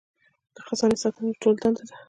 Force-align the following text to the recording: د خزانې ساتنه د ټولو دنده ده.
د 0.55 0.57
خزانې 0.67 0.97
ساتنه 1.03 1.27
د 1.31 1.35
ټولو 1.41 1.57
دنده 1.61 1.83
ده. 1.89 1.95